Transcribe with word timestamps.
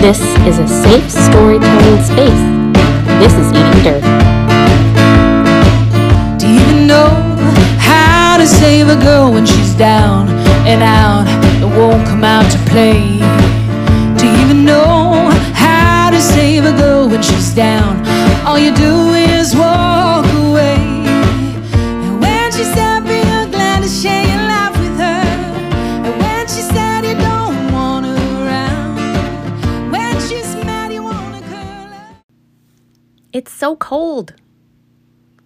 This 0.00 0.22
is 0.48 0.58
a 0.58 0.66
safe 0.66 1.10
storytelling 1.10 2.02
space. 2.02 2.42
This 3.20 3.34
is 3.34 3.52
Eating 3.52 3.82
Dirt. 3.84 4.02
Do 6.40 6.48
you 6.48 6.58
even 6.58 6.86
know 6.86 7.10
how 7.78 8.38
to 8.38 8.46
save 8.46 8.88
a 8.88 8.96
girl 8.96 9.30
when 9.30 9.44
she's 9.44 9.74
down 9.74 10.30
and 10.66 10.82
out 10.82 11.26
and 11.62 11.70
won't 11.76 12.06
come 12.08 12.24
out 12.24 12.50
to 12.50 12.58
play? 12.70 13.18
Do 14.16 14.26
you 14.26 14.36
even 14.42 14.64
know 14.64 15.28
how 15.52 16.08
to 16.10 16.18
save 16.18 16.64
a 16.64 16.72
girl 16.72 17.06
when 17.06 17.20
she's 17.22 17.54
down? 17.54 18.02
All 18.46 18.58
you 18.58 18.74
do 18.74 19.12
is 19.12 19.54
walk 19.54 20.24
away. 20.48 20.76
And 22.04 22.18
when 22.22 22.50
she's 22.52 22.72
happy, 22.72 22.89
It's 33.32 33.52
so 33.52 33.76
cold. 33.76 34.34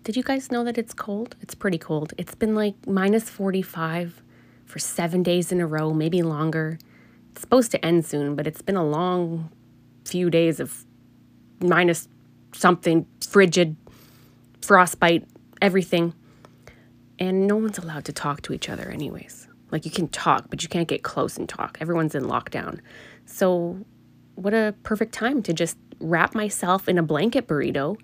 Did 0.05 0.17
you 0.17 0.23
guys 0.23 0.51
know 0.51 0.65
that 0.65 0.79
it's 0.79 0.95
cold? 0.95 1.37
It's 1.43 1.55
pretty 1.55 1.77
cold. 1.77 2.15
It's 2.17 2.35
been 2.35 2.55
like 2.55 2.75
minus 2.87 3.29
45 3.29 4.23
for 4.65 4.79
seven 4.79 5.23
days 5.23 5.53
in 5.53 5.61
a 5.61 5.67
row, 5.67 5.93
maybe 5.93 6.23
longer. 6.23 6.79
It's 7.33 7.43
supposed 7.43 7.71
to 7.73 7.85
end 7.85 8.07
soon, 8.07 8.37
but 8.37 8.47
it's 8.47 8.63
been 8.63 8.77
a 8.77 8.85
long 8.85 9.51
few 10.07 10.31
days 10.31 10.61
of 10.61 10.87
minus 11.61 12.09
something, 12.55 13.07
frigid, 13.21 13.77
frostbite, 14.63 15.29
everything. 15.61 16.15
And 17.19 17.47
no 17.47 17.57
one's 17.57 17.77
allowed 17.77 18.07
to 18.07 18.15
talk 18.15 18.41
to 18.43 18.55
each 18.55 18.71
other, 18.71 18.89
anyways. 18.89 19.47
Like 19.71 19.85
you 19.85 19.91
can 19.91 20.09
talk, 20.09 20.49
but 20.49 20.63
you 20.63 20.71
can't 20.71 20.89
get 20.89 21.03
close 21.03 21.37
and 21.37 21.47
talk. 21.47 21.77
Everyone's 21.83 22.15
in 22.15 22.25
lockdown. 22.25 22.81
So, 23.27 23.85
what 24.35 24.55
a 24.55 24.75
perfect 24.83 25.13
time 25.13 25.43
to 25.43 25.53
just 25.53 25.77
wrap 26.01 26.35
myself 26.35 26.89
in 26.89 26.99
a 26.99 27.03
blanket 27.03 27.47
burrito 27.47 27.97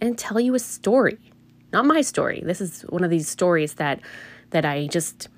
and 0.00 0.18
tell 0.18 0.40
you 0.40 0.54
a 0.54 0.58
story. 0.58 1.18
Not 1.72 1.84
my 1.84 2.00
story. 2.00 2.42
This 2.44 2.60
is 2.60 2.82
one 2.82 3.04
of 3.04 3.10
these 3.10 3.28
stories 3.28 3.74
that 3.74 4.00
that 4.50 4.64
I 4.64 4.86
just 4.86 5.28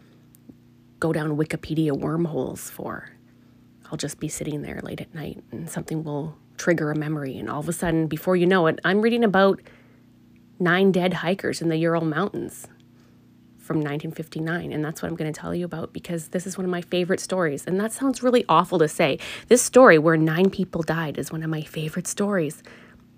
go 1.01 1.13
down 1.13 1.37
Wikipedia 1.37 1.93
wormholes 1.93 2.71
for. 2.71 3.11
I'll 3.91 3.97
just 3.97 4.19
be 4.19 4.29
sitting 4.29 4.63
there 4.63 4.81
late 4.83 5.01
at 5.01 5.15
night 5.15 5.43
and 5.53 5.71
something 5.71 6.03
will 6.03 6.37
trigger 6.57 6.91
a 6.91 6.97
memory 6.97 7.39
and 7.39 7.49
all 7.49 7.61
of 7.61 7.69
a 7.69 7.73
sudden 7.73 8.07
before 8.07 8.37
you 8.37 8.47
know 8.47 8.67
it, 8.67 8.81
I'm 8.85 9.01
reading 9.01 9.25
about 9.25 9.61
nine 10.59 10.91
dead 10.91 11.15
hikers 11.15 11.61
in 11.61 11.69
the 11.69 11.77
Ural 11.77 12.05
Mountains 12.05 12.67
from 13.67 13.79
1959 13.79 14.73
and 14.73 14.85
that's 14.85 15.03
what 15.03 15.09
I'm 15.09 15.17
going 15.17 15.33
to 15.33 15.39
tell 15.39 15.55
you 15.55 15.65
about 15.65 15.93
because 15.93 16.29
this 16.29 16.47
is 16.47 16.57
one 16.57 16.65
of 16.65 16.71
my 16.71 16.81
favorite 16.81 17.21
stories 17.21 17.67
and 17.67 17.79
that 17.81 17.93
sounds 17.93 18.23
really 18.23 18.45
awful 18.49 18.79
to 18.79 18.89
say. 18.89 19.19
This 19.49 19.63
story 19.63 19.99
where 19.99 20.17
nine 20.17 20.51
people 20.51 20.83
died 20.83 21.19
is 21.19 21.33
one 21.33 21.43
of 21.43 21.51
my 21.51 21.63
favorite 21.63 22.07
stories. 22.07 22.63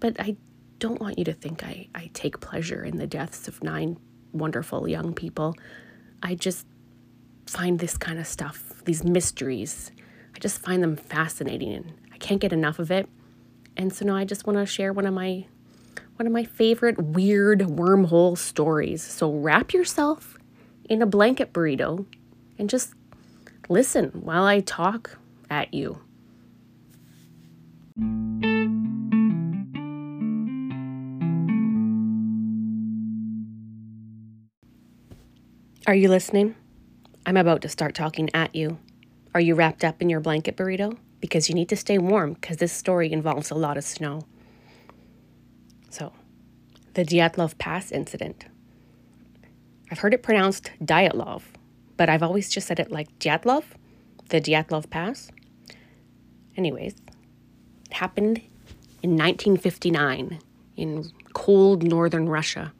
But 0.00 0.18
I 0.18 0.36
don't 0.78 1.00
want 1.00 1.18
you 1.18 1.24
to 1.24 1.32
think 1.32 1.64
I, 1.64 1.88
I 1.94 2.10
take 2.14 2.40
pleasure 2.40 2.84
in 2.84 2.96
the 2.96 3.06
deaths 3.06 3.48
of 3.48 3.62
nine 3.62 3.98
wonderful 4.32 4.88
young 4.88 5.12
people. 5.14 5.54
I 6.22 6.34
just 6.34 6.66
find 7.46 7.78
this 7.78 7.96
kind 7.96 8.18
of 8.18 8.26
stuff, 8.26 8.82
these 8.84 9.04
mysteries, 9.04 9.90
I 10.34 10.38
just 10.38 10.60
find 10.60 10.82
them 10.82 10.96
fascinating 10.96 11.72
and 11.72 11.92
I 12.12 12.18
can't 12.18 12.40
get 12.40 12.52
enough 12.52 12.78
of 12.78 12.90
it. 12.90 13.08
And 13.76 13.92
so 13.92 14.04
now 14.04 14.16
I 14.16 14.24
just 14.24 14.46
want 14.46 14.58
to 14.58 14.66
share 14.66 14.92
one 14.92 15.06
of 15.06 15.14
my 15.14 15.46
one 16.18 16.26
of 16.26 16.32
my 16.32 16.42
favorite 16.42 16.98
weird 16.98 17.60
wormhole 17.60 18.36
stories. 18.36 19.02
So 19.04 19.32
wrap 19.32 19.72
yourself 19.72 20.36
in 20.88 21.00
a 21.00 21.06
blanket 21.06 21.52
burrito 21.52 22.06
and 22.58 22.68
just 22.68 22.94
listen 23.68 24.10
while 24.10 24.42
I 24.42 24.58
talk 24.58 25.16
at 25.48 25.72
you. 25.72 26.00
Are 35.86 35.94
you 35.94 36.08
listening? 36.08 36.56
I'm 37.26 37.36
about 37.36 37.62
to 37.62 37.68
start 37.68 37.94
talking 37.94 38.28
at 38.34 38.56
you. 38.56 38.78
Are 39.34 39.40
you 39.40 39.54
wrapped 39.54 39.84
up 39.84 40.02
in 40.02 40.10
your 40.10 40.20
blanket 40.20 40.56
burrito? 40.56 40.98
Because 41.20 41.48
you 41.48 41.54
need 41.54 41.68
to 41.68 41.76
stay 41.76 41.98
warm 41.98 42.32
because 42.32 42.56
this 42.56 42.72
story 42.72 43.12
involves 43.12 43.52
a 43.52 43.54
lot 43.54 43.76
of 43.76 43.84
snow. 43.84 44.26
So, 45.90 46.12
the 46.94 47.04
Dyatlov 47.04 47.58
Pass 47.58 47.90
incident. 47.92 48.46
I've 49.90 50.00
heard 50.00 50.14
it 50.14 50.22
pronounced 50.22 50.70
Dyatlov, 50.82 51.42
but 51.96 52.08
I've 52.08 52.22
always 52.22 52.50
just 52.50 52.66
said 52.66 52.78
it 52.78 52.90
like 52.90 53.18
Dyatlov, 53.18 53.64
the 54.28 54.40
Dyatlov 54.40 54.90
Pass. 54.90 55.30
Anyways, 56.56 56.94
it 57.86 57.94
happened 57.94 58.38
in 59.02 59.16
1959 59.16 60.40
in 60.76 61.10
cold 61.32 61.82
northern 61.82 62.28
Russia. 62.28 62.72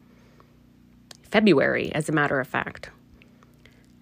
February, 1.23 1.93
as 1.95 2.09
a 2.09 2.13
matter 2.13 2.41
of 2.41 2.49
fact. 2.49 2.91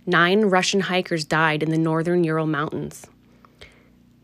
Nine 0.07 0.43
Russian 0.43 0.81
hikers 0.81 1.25
died 1.25 1.63
in 1.63 1.71
the 1.71 1.79
northern 1.79 2.23
Ural 2.23 2.47
Mountains. 2.47 3.07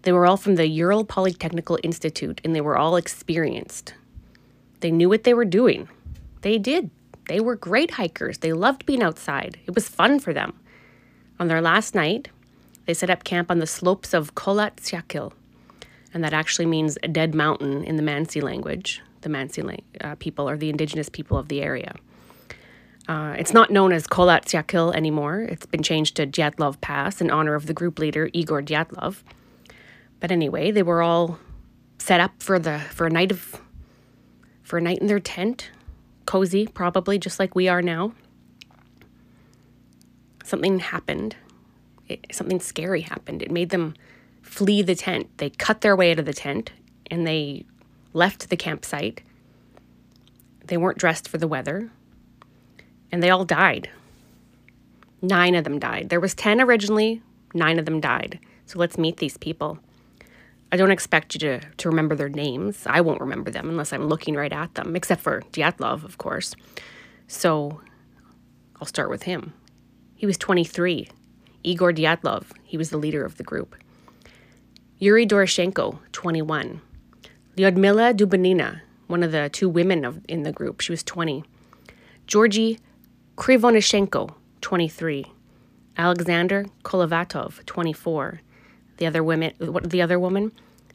They 0.03 0.13
were 0.13 0.27
all 0.27 0.37
from 0.37 0.55
the 0.55 0.69
Ural 0.69 1.05
Polytechnical 1.05 1.79
Institute 1.83 2.41
and 2.45 2.55
they 2.55 2.61
were 2.61 2.79
all 2.79 2.97
experienced. 2.97 3.95
They 4.83 4.91
knew 4.91 5.09
what 5.09 5.23
they 5.23 5.33
were 5.33 5.45
doing. 5.45 5.89
They 6.43 6.59
did. 6.59 6.91
They 7.29 7.39
were 7.39 7.55
great 7.55 7.93
hikers. 7.93 8.39
They 8.39 8.53
loved 8.53 8.85
being 8.85 9.03
outside. 9.03 9.59
It 9.65 9.75
was 9.75 9.89
fun 9.89 10.19
for 10.19 10.33
them. 10.33 10.59
On 11.39 11.47
their 11.47 11.63
last 11.63 11.95
night, 11.95 12.29
they 12.87 12.95
set 12.95 13.09
up 13.09 13.23
camp 13.23 13.49
on 13.49 13.61
the 13.61 13.67
slopes 13.67 14.13
of 14.13 14.35
Kholat 14.35 14.77
Syakhl, 14.77 15.33
and 16.13 16.25
that 16.25 16.33
actually 16.33 16.67
means 16.67 16.99
a 17.05 17.09
dead 17.09 17.33
mountain 17.33 17.85
in 17.85 17.97
the 17.97 18.03
Mansi 18.03 18.43
language. 18.43 19.01
The 19.21 19.29
Mansi 19.29 19.81
uh, 20.01 20.17
people 20.17 20.49
are 20.51 20.57
the 20.57 20.69
indigenous 20.69 21.09
people 21.09 21.39
of 21.39 21.47
the 21.47 21.63
area. 21.63 21.95
Uh, 23.09 23.35
it's 23.39 23.53
not 23.53 23.71
known 23.71 23.93
as 23.93 24.09
Kholat 24.09 24.47
Syakhl 24.47 24.95
anymore. 24.95 25.43
It's 25.43 25.67
been 25.67 25.83
changed 25.85 26.17
to 26.17 26.27
Dyatlov 26.27 26.81
Pass 26.81 27.21
in 27.21 27.31
honor 27.31 27.55
of 27.55 27.67
the 27.67 27.75
group 27.75 28.01
leader 28.01 28.31
Igor 28.33 28.63
Dyatlov. 28.63 29.23
But 30.19 30.33
anyway, 30.33 30.73
they 30.73 30.83
were 30.83 31.03
all 31.03 31.39
set 31.99 32.21
up 32.21 32.43
for 32.43 32.59
the 32.59 32.81
for 32.91 33.07
a 33.07 33.11
night 33.11 33.31
of 33.31 33.61
for 34.63 34.79
a 34.79 34.81
night 34.81 34.99
in 34.99 35.07
their 35.07 35.21
tent, 35.21 35.71
cozy, 36.27 36.67
probably 36.67 37.19
just 37.19 37.39
like 37.39 37.55
we 37.55 37.69
are 37.69 37.83
now. 37.83 38.13
Something 40.45 40.79
happened. 40.79 41.37
It, 42.09 42.27
something 42.33 42.61
scary 42.61 43.03
happened. 43.03 43.43
It 43.43 43.51
made 43.51 43.71
them 43.71 43.95
flee 44.43 44.83
the 44.83 44.95
tent. 44.95 45.29
They 45.39 45.51
cut 45.51 45.81
their 45.81 45.97
way 45.97 46.13
out 46.13 46.19
of 46.19 46.27
the 46.27 46.33
tent 46.33 46.73
and 47.11 47.27
they 47.27 47.65
left 48.13 48.51
the 48.51 48.57
campsite. 48.57 49.23
They 50.67 50.77
weren't 50.77 50.99
dressed 50.99 51.29
for 51.29 51.39
the 51.39 51.49
weather 51.49 51.91
and 53.11 53.23
they 53.23 53.31
all 53.31 53.45
died. 53.45 53.91
Nine 55.21 55.55
of 55.55 55.65
them 55.65 55.79
died. 55.79 56.09
There 56.09 56.21
was 56.21 56.35
10 56.35 56.61
originally, 56.61 57.23
nine 57.55 57.79
of 57.79 57.85
them 57.85 58.01
died. 58.01 58.41
So 58.67 58.79
let's 58.79 58.99
meet 58.99 59.19
these 59.19 59.37
people. 59.37 59.79
I 60.73 60.77
don't 60.77 60.91
expect 60.91 61.35
you 61.35 61.41
to, 61.41 61.61
to 61.61 61.89
remember 61.91 62.17
their 62.17 62.31
names. 62.31 62.85
I 62.87 63.03
won't 63.03 63.21
remember 63.21 63.51
them 63.51 63.69
unless 63.69 63.93
I'm 63.93 64.07
looking 64.09 64.35
right 64.35 64.53
at 64.53 64.75
them, 64.75 64.97
except 64.97 65.21
for 65.21 65.43
Dyatlov, 65.53 66.03
of 66.03 66.17
course. 66.17 66.55
So 67.27 67.83
I'll 68.81 68.87
start 68.87 69.11
with 69.11 69.25
him. 69.25 69.53
He 70.15 70.25
was 70.25 70.39
23. 70.39 71.09
Igor 71.63 71.93
Dyatlov, 71.93 72.47
he 72.65 72.79
was 72.79 72.89
the 72.89 72.97
leader 72.97 73.23
of 73.23 73.37
the 73.37 73.45
group. 73.45 73.77
Yuri 74.99 75.27
Doroshenko, 75.27 75.99
21. 76.13 76.81
Lyudmila 77.57 78.15
Dubinina, 78.15 78.81
one 79.09 79.23
of 79.23 79.31
the 79.31 79.51
two 79.53 79.69
women 79.69 80.07
of, 80.07 80.25
in 80.27 80.43
the 80.43 80.53
group, 80.53 80.81
she 80.81 80.91
was 80.91 81.03
20. 81.03 81.45
Georgy 82.27 82.79
Krivonishenko, 83.37 84.35
23. 84.63 85.27
Alexander 85.99 86.65
Kolovatov, 86.83 87.63
24. 87.67 88.41
The 89.03 89.09
other 89.09 89.25
women, 89.25 89.53
what 89.59 89.91
the 89.91 90.01
other 90.01 90.17
woman? 90.17 90.53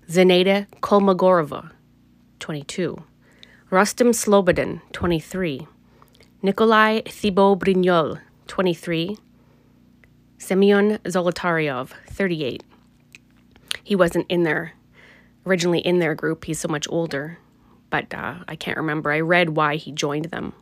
Zenaida 0.09 0.65
Kolmogorova, 0.79 1.71
22. 2.39 3.03
Rustem 3.69 4.13
Slobodin, 4.13 4.79
23. 4.93 5.67
Nikolai 6.41 7.01
Thibeaux-Brignolle, 7.01 8.21
23. 8.47 9.17
Semyon 10.37 10.99
Zolotaryov, 10.99 11.89
38. 12.09 12.63
He 13.83 13.93
wasn't 13.93 14.25
in 14.29 14.43
there, 14.43 14.71
originally 15.45 15.79
in 15.79 15.99
their 15.99 16.15
group. 16.15 16.45
He's 16.45 16.61
so 16.61 16.69
much 16.69 16.87
older, 16.89 17.39
but 17.89 18.13
uh, 18.13 18.35
I 18.47 18.55
can't 18.55 18.77
remember. 18.77 19.11
I 19.11 19.19
read 19.19 19.49
why 19.49 19.75
he 19.75 19.91
joined 19.91 20.31
them. 20.31 20.53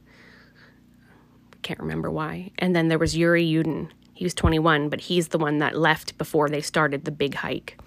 Can't 1.62 1.80
remember 1.80 2.10
why. 2.10 2.50
And 2.58 2.76
then 2.76 2.88
there 2.88 2.98
was 2.98 3.16
Yuri 3.16 3.46
Yudin. 3.46 3.92
He 4.16 4.24
was 4.24 4.34
21, 4.34 4.90
but 4.90 5.02
he's 5.02 5.28
the 5.28 5.38
one 5.38 5.60
that 5.60 5.78
left 5.78 6.18
before 6.18 6.50
they 6.50 6.62
started 6.62 7.04
the 7.04 7.12
big 7.12 7.36
hike. 7.36 7.78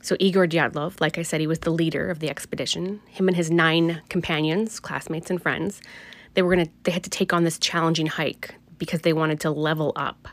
So 0.00 0.16
Igor 0.18 0.46
Dyatlov, 0.46 1.00
like 1.00 1.18
I 1.18 1.22
said, 1.22 1.40
he 1.40 1.46
was 1.46 1.58
the 1.58 1.70
leader 1.70 2.10
of 2.10 2.20
the 2.20 2.30
expedition. 2.30 3.00
Him 3.08 3.28
and 3.28 3.36
his 3.36 3.50
nine 3.50 4.00
companions, 4.08 4.80
classmates 4.80 5.30
and 5.30 5.42
friends, 5.42 5.82
they 6.34 6.42
were 6.42 6.54
gonna 6.54 6.68
they 6.84 6.92
had 6.92 7.04
to 7.04 7.10
take 7.10 7.32
on 7.32 7.44
this 7.44 7.58
challenging 7.58 8.06
hike 8.06 8.54
because 8.78 9.02
they 9.02 9.12
wanted 9.12 9.40
to 9.40 9.50
level 9.50 9.92
up. 9.96 10.28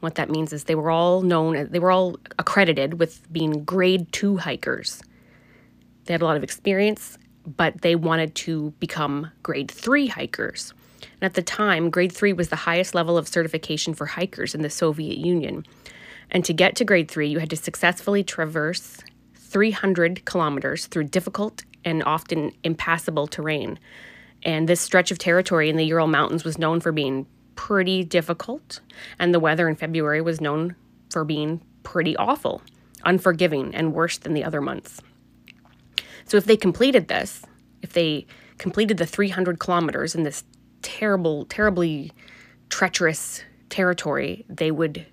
What 0.00 0.16
that 0.16 0.30
means 0.30 0.52
is 0.52 0.64
they 0.64 0.74
were 0.74 0.90
all 0.90 1.22
known, 1.22 1.68
they 1.70 1.78
were 1.78 1.90
all 1.90 2.16
accredited 2.38 2.98
with 2.98 3.32
being 3.32 3.64
grade 3.64 4.12
two 4.12 4.36
hikers. 4.38 5.02
They 6.04 6.14
had 6.14 6.20
a 6.20 6.24
lot 6.24 6.36
of 6.36 6.42
experience, 6.42 7.18
but 7.56 7.82
they 7.82 7.94
wanted 7.94 8.34
to 8.36 8.72
become 8.78 9.30
grade 9.42 9.70
three 9.70 10.06
hikers. 10.06 10.72
And 11.02 11.22
at 11.22 11.34
the 11.34 11.42
time, 11.42 11.90
grade 11.90 12.12
three 12.12 12.32
was 12.32 12.48
the 12.48 12.56
highest 12.56 12.94
level 12.94 13.16
of 13.16 13.28
certification 13.28 13.94
for 13.94 14.06
hikers 14.06 14.54
in 14.54 14.62
the 14.62 14.70
Soviet 14.70 15.18
Union. 15.18 15.64
And 16.30 16.44
to 16.44 16.52
get 16.52 16.76
to 16.76 16.84
grade 16.84 17.10
three, 17.10 17.28
you 17.28 17.38
had 17.38 17.50
to 17.50 17.56
successfully 17.56 18.22
traverse 18.22 18.98
300 19.34 20.24
kilometers 20.24 20.86
through 20.86 21.04
difficult 21.04 21.64
and 21.84 22.02
often 22.04 22.52
impassable 22.64 23.26
terrain. 23.26 23.78
And 24.42 24.68
this 24.68 24.80
stretch 24.80 25.10
of 25.10 25.18
territory 25.18 25.70
in 25.70 25.76
the 25.76 25.86
Ural 25.86 26.06
Mountains 26.06 26.44
was 26.44 26.58
known 26.58 26.80
for 26.80 26.92
being 26.92 27.26
pretty 27.56 28.04
difficult, 28.04 28.80
and 29.18 29.34
the 29.34 29.40
weather 29.40 29.68
in 29.68 29.74
February 29.74 30.20
was 30.20 30.40
known 30.40 30.76
for 31.10 31.24
being 31.24 31.60
pretty 31.82 32.16
awful, 32.16 32.62
unforgiving, 33.04 33.74
and 33.74 33.94
worse 33.94 34.18
than 34.18 34.34
the 34.34 34.44
other 34.44 34.60
months. 34.60 35.00
So 36.24 36.36
if 36.36 36.44
they 36.44 36.56
completed 36.56 37.08
this, 37.08 37.42
if 37.82 37.92
they 37.92 38.26
completed 38.58 38.98
the 38.98 39.06
300 39.06 39.58
kilometers 39.58 40.14
in 40.14 40.22
this 40.22 40.44
terrible, 40.82 41.44
terribly 41.46 42.12
treacherous 42.68 43.42
territory, 43.68 44.44
they 44.48 44.70
would, 44.70 45.06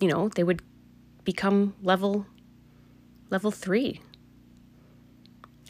you 0.00 0.08
know, 0.08 0.28
they 0.28 0.44
would 0.44 0.62
become 1.24 1.74
level 1.82 2.26
level 3.30 3.50
three. 3.50 4.00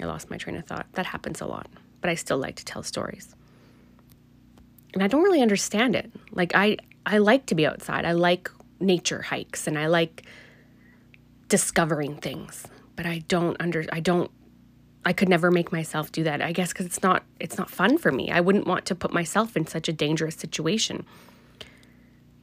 I 0.01 0.05
lost 0.05 0.31
my 0.31 0.37
train 0.37 0.57
of 0.57 0.65
thought. 0.65 0.87
That 0.93 1.07
happens 1.07 1.41
a 1.41 1.47
lot, 1.47 1.67
but 2.01 2.09
I 2.09 2.15
still 2.15 2.39
like 2.39 2.55
to 2.57 2.65
tell 2.65 2.83
stories. 2.85 3.35
And 4.95 5.03
I 5.03 5.09
don't 5.09 5.25
really 5.25 5.43
understand 5.43 5.97
it. 5.97 6.13
Like 6.31 6.53
I 6.55 6.77
I 7.05 7.19
like 7.19 7.47
to 7.47 7.55
be 7.55 7.67
outside. 7.67 8.05
I 8.05 8.13
like 8.13 8.51
nature 8.81 9.23
hikes 9.23 9.67
and 9.67 9.79
I 9.79 9.87
like 9.87 10.25
discovering 11.49 12.17
things, 12.17 12.67
but 12.99 13.06
I 13.06 13.21
don't 13.29 13.56
under 13.61 13.87
I 13.93 14.00
don't 14.00 14.29
I 15.05 15.12
could 15.12 15.29
never 15.29 15.53
make 15.53 15.71
myself 15.71 16.11
do 16.11 16.25
that. 16.25 16.43
I 16.43 16.50
guess 16.50 16.73
cuz 16.73 16.85
it's 16.85 17.00
not 17.00 17.23
it's 17.39 17.56
not 17.56 17.71
fun 17.71 17.97
for 17.97 18.11
me. 18.11 18.29
I 18.33 18.41
wouldn't 18.41 18.67
want 18.67 18.87
to 18.87 18.97
put 18.97 19.12
myself 19.12 19.56
in 19.56 19.69
such 19.69 19.89
a 19.89 19.93
dangerous 19.93 20.35
situation. 20.35 21.06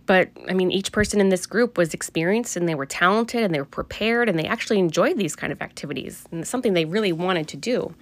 But 0.05 0.29
I 0.47 0.53
mean, 0.53 0.71
each 0.71 0.93
person 0.93 1.19
in 1.19 1.27
this 1.27 1.45
group 1.45 1.77
was 1.77 1.93
experienced 1.93 2.55
and 2.55 2.69
they 2.69 2.75
were 2.75 2.85
talented 2.85 3.43
and 3.43 3.53
they 3.53 3.59
were 3.59 3.65
prepared 3.65 4.29
and 4.29 4.39
they 4.39 4.45
actually 4.45 4.79
enjoyed 4.79 5.17
these 5.17 5.35
kind 5.35 5.51
of 5.51 5.61
activities 5.61 6.23
and 6.31 6.39
it's 6.39 6.49
something 6.49 6.73
they 6.73 6.85
really 6.85 7.11
wanted 7.11 7.49
to 7.49 7.57
do. 7.57 7.93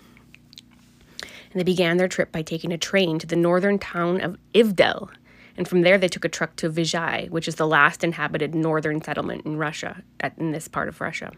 And 1.21 1.59
they 1.59 1.63
began 1.63 1.97
their 1.97 2.07
trip 2.07 2.31
by 2.31 2.43
taking 2.43 2.71
a 2.71 2.77
train 2.77 3.17
to 3.17 3.25
the 3.25 3.35
northern 3.35 3.79
town 3.79 4.21
of 4.21 4.37
Ivdel. 4.53 5.09
And 5.55 5.67
from 5.67 5.81
there, 5.81 5.97
they 5.97 6.07
took 6.07 6.25
a 6.25 6.29
truck 6.29 6.55
to 6.57 6.69
Vizhai, 6.69 7.29
which 7.29 7.47
is 7.47 7.55
the 7.55 7.67
last 7.67 8.03
inhabited 8.03 8.55
northern 8.55 9.01
settlement 9.01 9.45
in 9.45 9.57
Russia, 9.57 10.03
at, 10.19 10.37
in 10.37 10.51
this 10.51 10.67
part 10.67 10.87
of 10.87 10.99
Russia. 10.99 11.31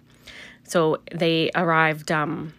So 0.63 1.01
they 1.13 1.51
arrived. 1.56 2.12
Um, 2.12 2.53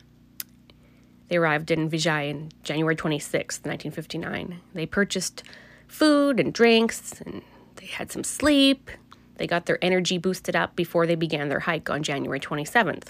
they 1.29 1.37
arrived 1.37 1.70
in 1.70 1.91
Vizhai 1.91 2.31
in 2.31 2.50
January 2.62 2.94
26, 2.94 3.56
1959. 3.64 4.61
They 4.75 4.87
purchased 4.87 5.43
food 5.88 6.38
and 6.38 6.53
drinks 6.53 7.20
and 7.20 7.43
they 7.76 7.87
had 7.87 8.12
some 8.12 8.23
sleep. 8.23 8.91
They 9.37 9.47
got 9.47 9.67
their 9.67 9.82
energy 9.82 10.19
boosted 10.19 10.55
up 10.55 10.76
before 10.76 11.06
they 11.06 11.17
began 11.17 11.49
their 11.49 11.61
hike 11.61 11.91
on 11.91 12.03
January 12.03 12.38
27th. 12.38 13.08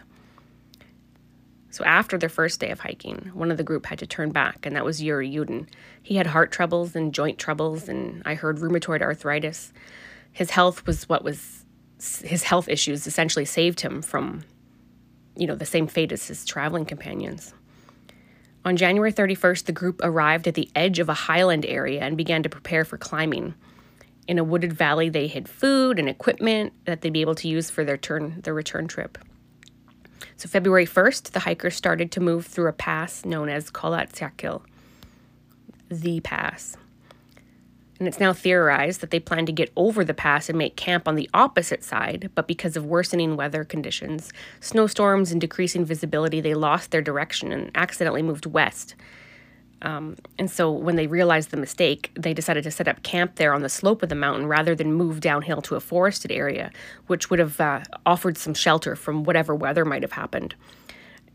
So 1.76 1.84
after 1.84 2.16
their 2.16 2.30
first 2.30 2.58
day 2.58 2.70
of 2.70 2.80
hiking, 2.80 3.30
one 3.34 3.50
of 3.50 3.58
the 3.58 3.62
group 3.62 3.84
had 3.84 3.98
to 3.98 4.06
turn 4.06 4.30
back, 4.30 4.64
and 4.64 4.74
that 4.74 4.84
was 4.86 5.02
Yuri 5.02 5.30
Yudin. 5.30 5.66
He 6.02 6.16
had 6.16 6.26
heart 6.26 6.50
troubles 6.50 6.96
and 6.96 7.12
joint 7.12 7.38
troubles, 7.38 7.86
and 7.86 8.22
I 8.24 8.34
heard 8.34 8.60
rheumatoid 8.60 9.02
arthritis. 9.02 9.74
His 10.32 10.48
health 10.48 10.86
was 10.86 11.06
what 11.06 11.22
was 11.22 11.66
his 12.24 12.44
health 12.44 12.70
issues 12.70 13.06
essentially 13.06 13.44
saved 13.44 13.82
him 13.82 14.00
from, 14.00 14.42
you 15.36 15.46
know, 15.46 15.54
the 15.54 15.66
same 15.66 15.86
fate 15.86 16.12
as 16.12 16.26
his 16.26 16.46
traveling 16.46 16.86
companions. 16.86 17.52
On 18.64 18.78
January 18.78 19.12
31st, 19.12 19.66
the 19.66 19.72
group 19.72 20.00
arrived 20.02 20.48
at 20.48 20.54
the 20.54 20.70
edge 20.74 20.98
of 20.98 21.10
a 21.10 21.14
highland 21.14 21.66
area 21.66 22.00
and 22.00 22.16
began 22.16 22.42
to 22.42 22.48
prepare 22.48 22.86
for 22.86 22.96
climbing 22.96 23.54
in 24.28 24.38
a 24.38 24.44
wooded 24.44 24.72
valley, 24.72 25.08
they 25.08 25.26
hid 25.26 25.48
food 25.48 25.98
and 25.98 26.08
equipment 26.08 26.72
that 26.84 27.00
they'd 27.00 27.12
be 27.12 27.20
able 27.20 27.34
to 27.36 27.48
use 27.48 27.70
for 27.70 27.84
their 27.84 27.96
turn 27.96 28.40
their 28.42 28.54
return 28.54 28.88
trip. 28.88 29.18
So 30.36 30.48
February 30.48 30.86
1st, 30.86 31.32
the 31.32 31.40
hikers 31.40 31.76
started 31.76 32.10
to 32.12 32.20
move 32.20 32.46
through 32.46 32.68
a 32.68 32.72
pass 32.72 33.24
known 33.24 33.48
as 33.48 33.70
Kholat 33.70 34.12
Syakhl, 34.12 34.62
the 35.88 36.20
pass. 36.20 36.76
And 37.98 38.06
it's 38.06 38.20
now 38.20 38.34
theorized 38.34 39.00
that 39.00 39.10
they 39.10 39.20
plan 39.20 39.46
to 39.46 39.52
get 39.52 39.72
over 39.74 40.04
the 40.04 40.12
pass 40.12 40.50
and 40.50 40.58
make 40.58 40.76
camp 40.76 41.08
on 41.08 41.14
the 41.14 41.30
opposite 41.32 41.82
side, 41.82 42.30
but 42.34 42.46
because 42.46 42.76
of 42.76 42.84
worsening 42.84 43.36
weather 43.36 43.64
conditions, 43.64 44.32
snowstorms, 44.60 45.32
and 45.32 45.40
decreasing 45.40 45.84
visibility, 45.84 46.40
they 46.40 46.54
lost 46.54 46.90
their 46.90 47.00
direction 47.00 47.52
and 47.52 47.70
accidentally 47.74 48.22
moved 48.22 48.44
west 48.44 48.94
um, 49.82 50.16
and 50.38 50.50
so 50.50 50.70
when 50.70 50.96
they 50.96 51.06
realized 51.06 51.50
the 51.50 51.56
mistake, 51.56 52.10
they 52.14 52.32
decided 52.32 52.64
to 52.64 52.70
set 52.70 52.88
up 52.88 53.02
camp 53.02 53.36
there 53.36 53.52
on 53.52 53.62
the 53.62 53.68
slope 53.68 54.02
of 54.02 54.08
the 54.08 54.14
mountain 54.14 54.46
rather 54.46 54.74
than 54.74 54.92
move 54.92 55.20
downhill 55.20 55.60
to 55.62 55.74
a 55.74 55.80
forested 55.80 56.32
area, 56.32 56.70
which 57.06 57.28
would 57.30 57.38
have 57.38 57.60
uh, 57.60 57.82
offered 58.06 58.38
some 58.38 58.54
shelter 58.54 58.96
from 58.96 59.24
whatever 59.24 59.54
weather 59.54 59.84
might 59.84 60.02
have 60.02 60.12
happened. 60.12 60.54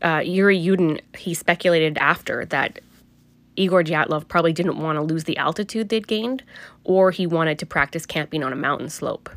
Uh, 0.02 0.20
Yuri 0.24 0.58
Yudin, 0.58 1.00
he 1.16 1.34
speculated 1.34 1.96
after 1.98 2.44
that 2.46 2.80
Igor 3.54 3.84
Dyatlov 3.84 4.26
probably 4.26 4.52
didn't 4.52 4.78
want 4.78 4.96
to 4.96 5.02
lose 5.02 5.24
the 5.24 5.36
altitude 5.36 5.88
they'd 5.88 6.08
gained, 6.08 6.42
or 6.82 7.10
he 7.10 7.26
wanted 7.26 7.58
to 7.60 7.66
practice 7.66 8.06
camping 8.06 8.42
on 8.42 8.52
a 8.52 8.56
mountain 8.56 8.88
slope. 8.88 9.30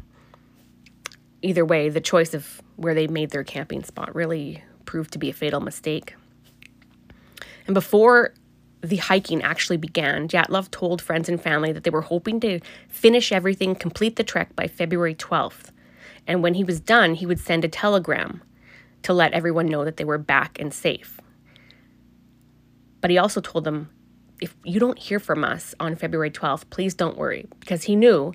Either 1.41 1.65
way, 1.65 1.89
the 1.89 2.01
choice 2.01 2.33
of 2.33 2.61
where 2.77 2.95
they 2.95 3.05
made 3.07 3.29
their 3.29 3.43
camping 3.43 3.83
spot 3.83 4.15
really 4.15 4.63
proved 4.85 5.11
to 5.13 5.19
be 5.19 5.29
a 5.29 5.33
fatal 5.33 5.59
mistake. 5.59 6.15
And 7.67 7.73
before 7.73 8.33
the 8.85 8.97
hiking 8.97 9.41
actually 9.41 9.77
began, 9.77 10.27
Dyatlov 10.27 10.71
told 10.71 11.01
friends 11.01 11.29
and 11.29 11.41
family 11.41 11.71
that 11.71 11.83
they 11.83 11.89
were 11.89 12.01
hoping 12.01 12.39
to 12.41 12.59
finish 12.87 13.31
everything, 13.31 13.75
complete 13.75 14.15
the 14.15 14.23
trek 14.23 14.55
by 14.55 14.67
February 14.67 15.15
12th. 15.15 15.71
And 16.27 16.41
when 16.41 16.55
he 16.55 16.63
was 16.63 16.79
done, 16.79 17.15
he 17.15 17.25
would 17.25 17.39
send 17.39 17.63
a 17.63 17.69
telegram 17.69 18.41
to 19.03 19.13
let 19.13 19.33
everyone 19.33 19.67
know 19.67 19.85
that 19.85 19.97
they 19.97 20.03
were 20.03 20.17
back 20.17 20.59
and 20.59 20.73
safe. 20.73 21.19
But 23.01 23.11
he 23.11 23.17
also 23.17 23.41
told 23.41 23.63
them, 23.63 23.89
if 24.41 24.55
you 24.63 24.79
don't 24.79 24.97
hear 24.97 25.19
from 25.19 25.43
us 25.43 25.75
on 25.79 25.95
February 25.95 26.31
12th, 26.31 26.69
please 26.69 26.93
don't 26.93 27.17
worry, 27.17 27.47
because 27.59 27.83
he 27.83 27.95
knew 27.95 28.33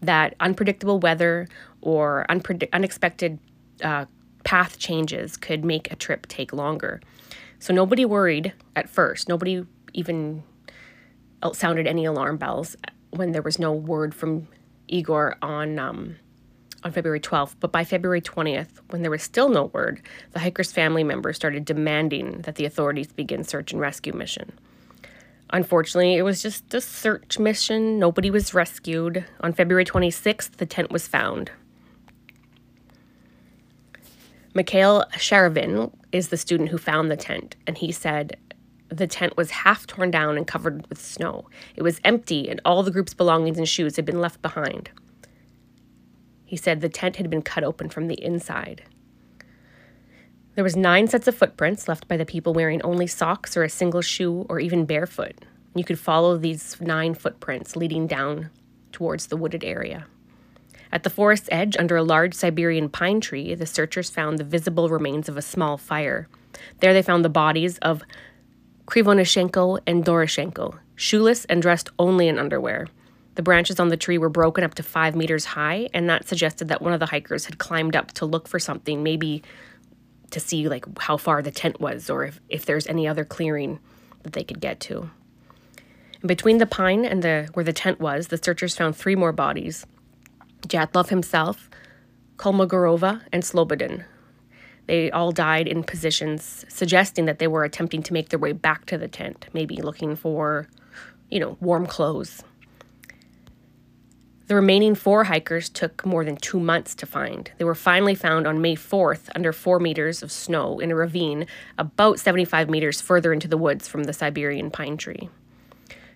that 0.00 0.34
unpredictable 0.40 0.98
weather 0.98 1.46
or 1.80 2.26
unexpected 2.30 3.38
uh, 3.82 4.06
path 4.44 4.78
changes 4.78 5.36
could 5.36 5.64
make 5.64 5.92
a 5.92 5.96
trip 5.96 6.26
take 6.26 6.52
longer. 6.52 7.00
So 7.58 7.74
nobody 7.74 8.04
worried 8.04 8.52
at 8.76 8.88
first. 8.88 9.28
Nobody 9.28 9.66
even 9.98 10.44
sounded 11.52 11.86
any 11.86 12.04
alarm 12.04 12.36
bells 12.36 12.76
when 13.10 13.32
there 13.32 13.42
was 13.42 13.58
no 13.58 13.72
word 13.72 14.14
from 14.14 14.46
Igor 14.86 15.36
on 15.42 15.78
um, 15.78 16.16
on 16.84 16.92
February 16.92 17.20
12th. 17.20 17.56
But 17.58 17.72
by 17.72 17.84
February 17.84 18.20
20th, 18.20 18.80
when 18.90 19.02
there 19.02 19.10
was 19.10 19.22
still 19.22 19.48
no 19.48 19.64
word, 19.64 20.00
the 20.32 20.38
hiker's 20.38 20.70
family 20.70 21.02
members 21.02 21.36
started 21.36 21.64
demanding 21.64 22.42
that 22.42 22.54
the 22.54 22.64
authorities 22.64 23.12
begin 23.12 23.42
search 23.42 23.72
and 23.72 23.80
rescue 23.80 24.12
mission. 24.12 24.52
Unfortunately, 25.50 26.14
it 26.14 26.22
was 26.22 26.42
just 26.42 26.72
a 26.74 26.80
search 26.80 27.38
mission. 27.38 27.98
Nobody 27.98 28.30
was 28.30 28.54
rescued. 28.54 29.24
On 29.40 29.52
February 29.52 29.84
26th, 29.84 30.52
the 30.58 30.66
tent 30.66 30.92
was 30.92 31.08
found. 31.08 31.50
Mikhail 34.54 35.04
Sharavin 35.14 35.92
is 36.12 36.28
the 36.28 36.36
student 36.36 36.68
who 36.68 36.78
found 36.78 37.10
the 37.10 37.16
tent, 37.16 37.56
and 37.66 37.78
he 37.78 37.92
said, 37.92 38.36
the 38.88 39.06
tent 39.06 39.36
was 39.36 39.50
half 39.50 39.86
torn 39.86 40.10
down 40.10 40.36
and 40.36 40.46
covered 40.46 40.86
with 40.88 41.00
snow. 41.00 41.48
It 41.76 41.82
was 41.82 42.00
empty, 42.04 42.48
and 42.48 42.60
all 42.64 42.82
the 42.82 42.90
group's 42.90 43.14
belongings 43.14 43.58
and 43.58 43.68
shoes 43.68 43.96
had 43.96 44.04
been 44.04 44.20
left 44.20 44.42
behind. 44.42 44.90
He 46.44 46.56
said 46.56 46.80
the 46.80 46.88
tent 46.88 47.16
had 47.16 47.28
been 47.28 47.42
cut 47.42 47.64
open 47.64 47.90
from 47.90 48.08
the 48.08 48.22
inside. 48.22 48.84
There 50.54 50.64
was 50.64 50.76
nine 50.76 51.06
sets 51.06 51.28
of 51.28 51.36
footprints 51.36 51.86
left 51.86 52.08
by 52.08 52.16
the 52.16 52.26
people 52.26 52.54
wearing 52.54 52.82
only 52.82 53.06
socks 53.06 53.56
or 53.56 53.62
a 53.62 53.68
single 53.68 54.00
shoe 54.00 54.46
or 54.48 54.58
even 54.58 54.86
barefoot. 54.86 55.36
You 55.74 55.84
could 55.84 55.98
follow 55.98 56.36
these 56.36 56.80
nine 56.80 57.14
footprints 57.14 57.76
leading 57.76 58.06
down 58.06 58.50
towards 58.90 59.26
the 59.26 59.36
wooded 59.36 59.62
area. 59.62 60.06
At 60.90 61.02
the 61.02 61.10
forest's 61.10 61.48
edge, 61.52 61.76
under 61.76 61.96
a 61.96 62.02
large 62.02 62.34
Siberian 62.34 62.88
pine 62.88 63.20
tree, 63.20 63.54
the 63.54 63.66
searchers 63.66 64.08
found 64.10 64.38
the 64.38 64.44
visible 64.44 64.88
remains 64.88 65.28
of 65.28 65.36
a 65.36 65.42
small 65.42 65.76
fire. 65.76 66.28
There 66.80 66.94
they 66.94 67.02
found 67.02 67.24
the 67.24 67.28
bodies 67.28 67.78
of 67.78 68.02
Krivonishenko 68.88 69.80
and 69.86 70.02
Doroshenko, 70.02 70.78
shoeless 70.96 71.44
and 71.44 71.60
dressed 71.60 71.90
only 71.98 72.26
in 72.26 72.38
underwear. 72.38 72.86
The 73.34 73.42
branches 73.42 73.78
on 73.78 73.88
the 73.88 73.98
tree 73.98 74.16
were 74.16 74.30
broken 74.30 74.64
up 74.64 74.74
to 74.76 74.82
five 74.82 75.14
meters 75.14 75.44
high, 75.44 75.90
and 75.92 76.08
that 76.08 76.26
suggested 76.26 76.68
that 76.68 76.80
one 76.80 76.94
of 76.94 76.98
the 76.98 77.06
hikers 77.06 77.44
had 77.44 77.58
climbed 77.58 77.94
up 77.94 78.12
to 78.12 78.24
look 78.24 78.48
for 78.48 78.58
something, 78.58 79.02
maybe 79.02 79.42
to 80.30 80.40
see 80.40 80.70
like 80.70 80.86
how 80.98 81.18
far 81.18 81.42
the 81.42 81.50
tent 81.50 81.82
was 81.82 82.08
or 82.08 82.24
if, 82.24 82.40
if 82.48 82.64
there's 82.64 82.86
any 82.86 83.06
other 83.06 83.26
clearing 83.26 83.78
that 84.22 84.32
they 84.32 84.42
could 84.42 84.58
get 84.58 84.80
to. 84.80 85.10
And 86.20 86.28
between 86.28 86.56
the 86.56 86.66
pine 86.66 87.04
and 87.04 87.22
the 87.22 87.50
where 87.52 87.64
the 87.64 87.74
tent 87.74 88.00
was, 88.00 88.28
the 88.28 88.40
searchers 88.42 88.74
found 88.74 88.96
three 88.96 89.14
more 89.14 89.32
bodies: 89.32 89.86
Dyatlov 90.62 91.10
himself, 91.10 91.68
Kolmogorova, 92.38 93.20
and 93.32 93.42
Slobodin. 93.42 94.04
They 94.88 95.10
all 95.10 95.32
died 95.32 95.68
in 95.68 95.84
positions 95.84 96.64
suggesting 96.68 97.26
that 97.26 97.38
they 97.38 97.46
were 97.46 97.62
attempting 97.62 98.02
to 98.04 98.14
make 98.14 98.30
their 98.30 98.38
way 98.38 98.52
back 98.52 98.86
to 98.86 98.96
the 98.96 99.06
tent, 99.06 99.46
maybe 99.52 99.76
looking 99.76 100.16
for, 100.16 100.66
you 101.30 101.38
know, 101.38 101.58
warm 101.60 101.86
clothes. 101.86 102.42
The 104.46 104.54
remaining 104.54 104.94
four 104.94 105.24
hikers 105.24 105.68
took 105.68 106.06
more 106.06 106.24
than 106.24 106.38
two 106.38 106.58
months 106.58 106.94
to 106.96 107.06
find. 107.06 107.52
They 107.58 107.66
were 107.66 107.74
finally 107.74 108.14
found 108.14 108.46
on 108.46 108.62
May 108.62 108.76
4th 108.76 109.28
under 109.36 109.52
four 109.52 109.78
meters 109.78 110.22
of 110.22 110.32
snow 110.32 110.78
in 110.78 110.90
a 110.90 110.94
ravine 110.94 111.46
about 111.76 112.18
75 112.18 112.70
meters 112.70 113.02
further 113.02 113.34
into 113.34 113.46
the 113.46 113.58
woods 113.58 113.86
from 113.86 114.04
the 114.04 114.14
Siberian 114.14 114.70
pine 114.70 114.96
tree. 114.96 115.28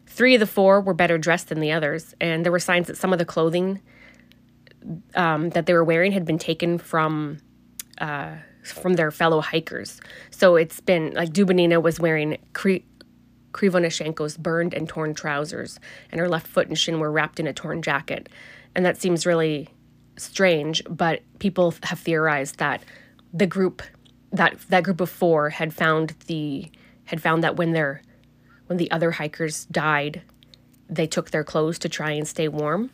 Three 0.07 0.35
of 0.35 0.41
the 0.41 0.47
four 0.47 0.81
were 0.81 0.95
better 0.95 1.19
dressed 1.19 1.50
than 1.50 1.61
the 1.61 1.73
others, 1.73 2.14
and 2.23 2.43
there 2.43 2.52
were 2.52 2.59
signs 2.59 2.87
that 2.87 2.97
some 2.97 3.12
of 3.12 3.19
the 3.19 3.26
clothing 3.26 3.83
um, 5.14 5.50
that 5.50 5.67
they 5.67 5.75
were 5.75 5.85
wearing 5.85 6.12
had 6.12 6.25
been 6.25 6.38
taken 6.38 6.79
from 6.79 7.37
uh, 7.99 8.37
from 8.62 8.95
their 8.95 9.11
fellow 9.11 9.40
hikers. 9.40 10.00
So 10.31 10.57
it's 10.57 10.81
been 10.81 11.12
like 11.14 11.31
Dubinina 11.31 11.83
was 11.83 11.99
wearing 11.99 12.38
Kri- 12.52 12.85
burned 14.38 14.75
and 14.75 14.88
torn 14.88 15.14
trousers, 15.14 15.78
and 16.11 16.21
her 16.21 16.28
left 16.28 16.47
foot 16.47 16.69
and 16.69 16.78
shin 16.78 17.00
were 17.00 17.12
wrapped 17.12 17.40
in 17.40 17.47
a 17.47 17.52
torn 17.52 17.83
jacket. 17.83 18.28
And 18.75 18.85
that 18.85 19.00
seems 19.00 19.26
really 19.26 19.69
strange, 20.16 20.83
but 20.88 21.23
people 21.38 21.75
have 21.83 21.99
theorized 21.99 22.59
that 22.59 22.83
the 23.33 23.47
group 23.47 23.83
that 24.33 24.59
that 24.71 24.83
group 24.83 25.00
of 25.00 25.11
four 25.11 25.50
had 25.50 25.75
found 25.75 26.14
the 26.26 26.71
had 27.04 27.21
found 27.21 27.45
that 27.45 27.57
when 27.57 27.73
their 27.73 28.02
when 28.66 28.78
the 28.78 28.90
other 28.90 29.11
hikers 29.11 29.66
died, 29.66 30.23
they 30.88 31.07
took 31.07 31.31
their 31.31 31.45
clothes 31.45 31.78
to 31.81 31.88
try 31.88 32.12
and 32.12 32.26
stay 32.26 32.49
warm. 32.49 32.90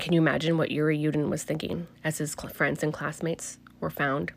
Can 0.00 0.14
you 0.14 0.20
imagine 0.20 0.56
what 0.56 0.70
Yuri 0.70 0.98
Yudin 0.98 1.28
was 1.28 1.42
thinking 1.42 1.86
as 2.02 2.18
his 2.18 2.34
friends 2.34 2.82
and 2.82 2.92
classmates 2.92 3.58
were 3.80 3.90
found? 3.90 4.32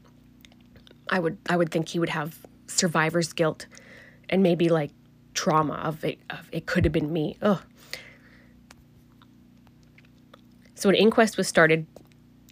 I 1.09 1.19
would 1.19 1.37
I 1.49 1.55
would 1.55 1.71
think 1.71 1.89
he 1.89 1.99
would 1.99 2.09
have 2.09 2.37
survivor's 2.67 3.31
guilt 3.31 3.65
and 4.29 4.43
maybe 4.43 4.67
like 4.69 4.91
trauma 5.33 5.75
of 5.75 6.03
it 6.03 6.19
of 6.29 6.49
it 6.51 6.65
could 6.65 6.83
have 6.83 6.91
been 6.91 7.13
me. 7.13 7.37
Ugh. 7.41 7.61
So 10.75 10.89
an 10.89 10.95
inquest 10.95 11.37
was 11.37 11.47
started 11.47 11.87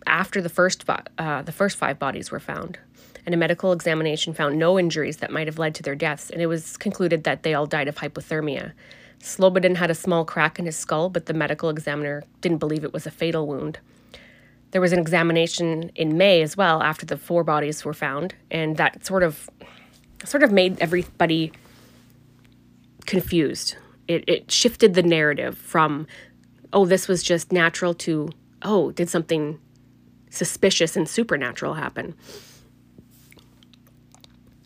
after 0.07 0.41
the 0.41 0.49
first 0.49 0.85
uh, 1.17 1.41
the 1.41 1.51
first 1.51 1.77
five 1.77 1.99
bodies 1.99 2.31
were 2.31 2.39
found, 2.39 2.79
and 3.25 3.35
a 3.35 3.37
medical 3.37 3.73
examination 3.73 4.33
found 4.33 4.57
no 4.57 4.79
injuries 4.79 5.17
that 5.17 5.31
might 5.31 5.47
have 5.47 5.59
led 5.59 5.75
to 5.75 5.83
their 5.83 5.95
deaths, 5.95 6.29
and 6.29 6.41
it 6.41 6.47
was 6.47 6.77
concluded 6.77 7.25
that 7.25 7.43
they 7.43 7.53
all 7.53 7.65
died 7.65 7.89
of 7.89 7.95
hypothermia. 7.95 8.71
Slobodin 9.21 9.75
had 9.75 9.91
a 9.91 9.95
small 9.95 10.25
crack 10.25 10.57
in 10.57 10.65
his 10.65 10.75
skull, 10.75 11.09
but 11.09 11.27
the 11.27 11.33
medical 11.33 11.69
examiner 11.69 12.23
didn't 12.41 12.57
believe 12.57 12.83
it 12.83 12.93
was 12.93 13.05
a 13.05 13.11
fatal 13.11 13.47
wound. 13.47 13.79
There 14.71 14.81
was 14.81 14.93
an 14.93 14.99
examination 14.99 15.91
in 15.95 16.17
May 16.17 16.41
as 16.41 16.57
well 16.57 16.81
after 16.81 17.05
the 17.05 17.17
four 17.17 17.43
bodies 17.43 17.85
were 17.85 17.93
found, 17.93 18.33
and 18.49 18.77
that 18.77 19.05
sort 19.05 19.23
of 19.23 19.49
sort 20.23 20.43
of 20.43 20.51
made 20.51 20.79
everybody 20.79 21.51
confused. 23.05 23.75
It, 24.07 24.23
it 24.27 24.51
shifted 24.51 24.93
the 24.93 25.03
narrative 25.03 25.57
from, 25.57 26.07
oh, 26.73 26.85
this 26.85 27.07
was 27.07 27.23
just 27.23 27.51
natural 27.51 27.93
to, 27.95 28.29
oh, 28.61 28.91
did 28.91 29.09
something 29.09 29.59
suspicious 30.29 30.95
and 30.95 31.07
supernatural 31.07 31.75
happen? 31.75 32.15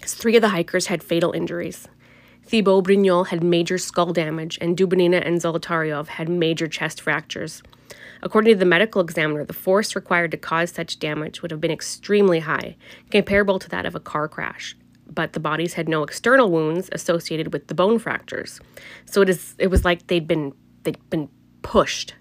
Three 0.02 0.36
of 0.36 0.42
the 0.42 0.50
hikers 0.50 0.88
had 0.88 1.02
fatal 1.02 1.32
injuries. 1.32 1.88
Thibeaux-Brignolle 2.48 3.28
had 3.28 3.44
major 3.44 3.78
skull 3.78 4.14
damage, 4.14 4.58
and 4.62 4.78
Dubinina 4.78 5.26
and 5.26 5.40
Zolotaryov 5.40 6.08
had 6.08 6.30
major 6.30 6.68
chest 6.68 7.02
fractures. 7.02 7.64
According 8.22 8.54
to 8.54 8.60
the 8.60 8.66
medical 8.66 9.02
examiner, 9.02 9.44
the 9.44 9.54
force 9.54 9.96
required 9.96 10.32
to 10.32 10.38
cause 10.38 10.72
such 10.72 11.00
damage 11.00 11.42
would 11.42 11.52
have 11.52 11.62
been 11.62 11.72
extremely 11.72 12.40
high, 12.40 12.76
comparable 13.12 13.60
to 13.60 13.70
that 13.70 13.86
of 13.86 13.96
a 13.96 14.00
car 14.00 14.28
crash. 14.28 14.76
But 15.08 15.34
the 15.34 15.40
bodies 15.40 15.74
had 15.74 15.88
no 15.88 16.04
external 16.04 16.52
wounds 16.52 16.90
associated 16.92 17.54
with 17.54 17.68
the 17.68 17.76
bone 17.76 18.00
fractures, 18.00 18.60
so 19.06 19.22
it 19.22 19.30
is 19.30 19.56
it 19.60 19.68
was 19.68 19.86
like 19.86 20.08
they'd 20.08 20.28
been 20.28 20.54
they'd 20.84 20.98
been 21.10 21.30
pushed, 21.62 22.16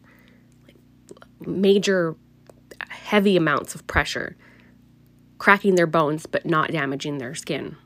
major, 1.47 2.17
heavy 2.89 3.37
amounts 3.37 3.75
of 3.75 3.87
pressure, 3.87 4.37
cracking 5.39 5.77
their 5.77 5.87
bones 5.87 6.27
but 6.27 6.45
not 6.45 6.73
damaging 6.73 7.19
their 7.19 7.35
skin. 7.35 7.77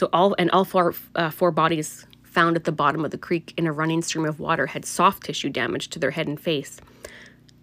So 0.00 0.08
all 0.14 0.34
and 0.38 0.50
all 0.50 0.64
four 0.64 0.94
uh, 1.14 1.28
four 1.28 1.50
bodies 1.50 2.06
found 2.22 2.56
at 2.56 2.64
the 2.64 2.72
bottom 2.72 3.04
of 3.04 3.10
the 3.10 3.18
creek 3.18 3.52
in 3.58 3.66
a 3.66 3.72
running 3.72 4.00
stream 4.00 4.24
of 4.24 4.40
water 4.40 4.66
had 4.66 4.86
soft 4.86 5.24
tissue 5.24 5.50
damage 5.50 5.90
to 5.90 5.98
their 5.98 6.10
head 6.10 6.26
and 6.26 6.40
face. 6.40 6.80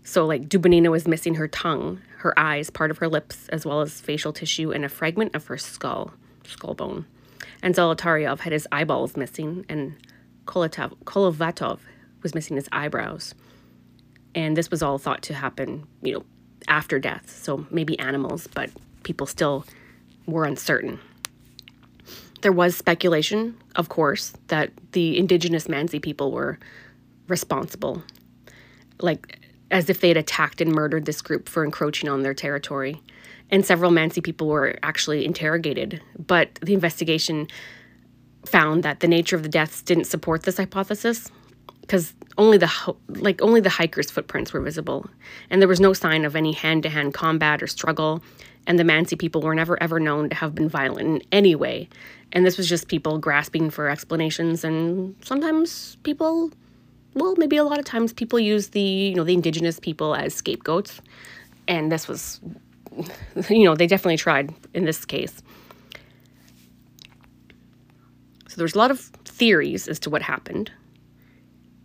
So 0.03 0.23
like 0.23 0.47
Dubinina 0.47 0.91
was 0.91 1.07
missing 1.07 1.33
her 1.33 1.47
tongue, 1.47 1.99
her 2.19 2.37
eyes, 2.37 2.69
part 2.69 2.91
of 2.91 2.99
her 2.99 3.07
lips, 3.07 3.49
as 3.49 3.65
well 3.65 3.81
as 3.81 3.99
facial 3.99 4.33
tissue 4.33 4.69
and 4.71 4.85
a 4.85 4.89
fragment 4.89 5.33
of 5.33 5.47
her 5.47 5.57
skull, 5.57 6.13
skull 6.45 6.75
bone. 6.75 7.07
And 7.63 7.73
Zolotaryov 7.73 8.41
had 8.41 8.53
his 8.53 8.67
eyeballs 8.71 9.17
missing, 9.17 9.65
and 9.67 9.95
Kolotov, 10.45 10.95
Kolovatov 11.05 11.79
was 12.21 12.35
missing 12.35 12.55
his 12.55 12.69
eyebrows. 12.71 13.33
And 14.35 14.55
this 14.55 14.69
was 14.69 14.83
all 14.83 14.99
thought 14.99 15.23
to 15.23 15.33
happen, 15.33 15.87
you 16.03 16.13
know, 16.13 16.25
after 16.67 16.99
death. 16.99 17.31
So 17.31 17.65
maybe 17.71 17.97
animals, 17.97 18.45
but 18.45 18.69
people 19.01 19.25
still 19.25 19.65
were 20.27 20.45
uncertain. 20.45 20.99
There 22.41 22.51
was 22.51 22.77
speculation, 22.77 23.57
of 23.75 23.89
course, 23.89 24.33
that 24.47 24.71
the 24.91 25.17
indigenous 25.17 25.67
Mansi 25.67 26.01
people 26.01 26.31
were 26.31 26.59
responsible, 27.27 28.03
like 29.01 29.39
as 29.71 29.89
if 29.89 29.99
they 29.99 30.07
had 30.07 30.17
attacked 30.17 30.61
and 30.61 30.71
murdered 30.71 31.05
this 31.05 31.21
group 31.21 31.49
for 31.49 31.65
encroaching 31.65 32.09
on 32.09 32.23
their 32.23 32.33
territory. 32.33 33.01
And 33.49 33.65
several 33.65 33.91
Mansi 33.91 34.23
people 34.23 34.47
were 34.47 34.75
actually 34.83 35.25
interrogated, 35.25 36.01
but 36.17 36.55
the 36.55 36.73
investigation 36.73 37.47
found 38.45 38.83
that 38.83 38.99
the 38.99 39.07
nature 39.07 39.35
of 39.35 39.43
the 39.43 39.49
deaths 39.49 39.81
didn't 39.81 40.05
support 40.05 40.43
this 40.43 40.57
hypothesis 40.57 41.31
because 41.87 42.13
only 42.37 42.57
the 42.57 42.69
like 43.07 43.41
only 43.41 43.61
the 43.61 43.69
hikers' 43.69 44.11
footprints 44.11 44.51
were 44.51 44.59
visible, 44.59 45.09
and 45.49 45.61
there 45.61 45.69
was 45.69 45.79
no 45.79 45.93
sign 45.93 46.25
of 46.25 46.35
any 46.35 46.51
hand-to-hand 46.51 47.13
combat 47.13 47.63
or 47.63 47.67
struggle. 47.67 48.21
And 48.67 48.77
the 48.77 48.83
Mansi 48.83 49.17
people 49.17 49.41
were 49.41 49.55
never 49.55 49.81
ever 49.81 49.97
known 49.97 50.29
to 50.29 50.35
have 50.35 50.53
been 50.53 50.67
violent 50.67 51.07
in 51.07 51.21
any 51.31 51.55
way, 51.55 51.87
and 52.33 52.45
this 52.45 52.57
was 52.57 52.67
just 52.67 52.89
people 52.89 53.17
grasping 53.17 53.69
for 53.69 53.87
explanations. 53.87 54.65
And 54.65 55.15
sometimes 55.23 55.95
people, 56.03 56.51
well, 57.13 57.35
maybe 57.37 57.55
a 57.55 57.63
lot 57.63 57.79
of 57.79 57.85
times 57.85 58.11
people 58.11 58.37
use 58.37 58.69
the 58.69 58.81
you 58.81 59.15
know 59.15 59.23
the 59.23 59.33
indigenous 59.33 59.79
people 59.79 60.13
as 60.13 60.33
scapegoats, 60.33 60.99
and 61.69 61.89
this 61.89 62.09
was, 62.09 62.41
you 63.49 63.63
know, 63.63 63.75
they 63.75 63.87
definitely 63.87 64.17
tried 64.17 64.53
in 64.73 64.83
this 64.83 65.05
case. 65.05 65.41
So 68.49 68.57
there's 68.57 68.75
a 68.75 68.77
lot 68.77 68.91
of 68.91 68.99
theories 69.23 69.87
as 69.87 69.99
to 69.99 70.09
what 70.09 70.21
happened 70.21 70.71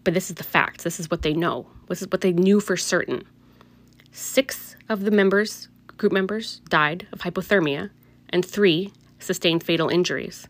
but 0.05 0.15
this 0.15 0.31
is 0.31 0.37
the 0.37 0.45
facts. 0.45 0.85
This 0.85 1.01
is 1.01 1.11
what 1.11 1.23
they 1.23 1.33
know. 1.33 1.67
This 1.89 2.03
is 2.03 2.09
what 2.11 2.21
they 2.21 2.33
knew 2.33 2.61
for 2.61 2.77
certain. 2.77 3.25
Six 4.11 4.77
of 4.89 5.05
the 5.05 5.11
members, 5.11 5.69
group 5.97 6.13
members, 6.13 6.61
died 6.69 7.07
of 7.13 7.21
hypothermia, 7.21 7.91
and 8.31 8.45
three 8.45 8.93
sustained 9.19 9.63
fatal 9.63 9.89
injuries. 9.89 10.49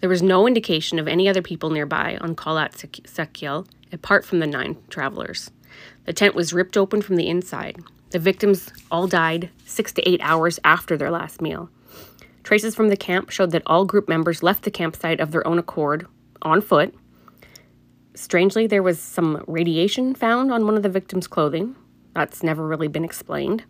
There 0.00 0.08
was 0.08 0.22
no 0.22 0.46
indication 0.46 0.98
of 0.98 1.08
any 1.08 1.28
other 1.28 1.42
people 1.42 1.70
nearby 1.70 2.18
on 2.20 2.36
Kholat 2.36 2.74
Syakhl 2.74 3.66
apart 3.92 4.24
from 4.24 4.40
the 4.40 4.46
nine 4.46 4.76
travelers. 4.90 5.50
The 6.04 6.12
tent 6.12 6.34
was 6.34 6.52
ripped 6.52 6.76
open 6.76 7.00
from 7.02 7.16
the 7.16 7.28
inside. 7.28 7.82
The 8.10 8.18
victims 8.18 8.70
all 8.90 9.06
died 9.06 9.50
six 9.64 9.92
to 9.92 10.08
eight 10.08 10.20
hours 10.22 10.60
after 10.62 10.96
their 10.96 11.10
last 11.10 11.40
meal. 11.40 11.70
Traces 12.42 12.74
from 12.74 12.88
the 12.88 12.96
camp 12.96 13.30
showed 13.30 13.50
that 13.52 13.62
all 13.66 13.86
group 13.86 14.08
members 14.08 14.42
left 14.42 14.64
the 14.64 14.70
campsite 14.70 15.20
of 15.20 15.30
their 15.30 15.46
own 15.46 15.58
accord 15.58 16.06
on 16.42 16.60
foot 16.60 16.94
Strangely, 18.14 18.66
there 18.66 18.82
was 18.82 19.00
some 19.00 19.42
radiation 19.48 20.14
found 20.14 20.52
on 20.52 20.66
one 20.66 20.76
of 20.76 20.82
the 20.82 20.88
victims' 20.88 21.26
clothing. 21.26 21.74
That's 22.14 22.42
never 22.42 22.66
really 22.66 22.86
been 22.86 23.04
explained. 23.04 23.64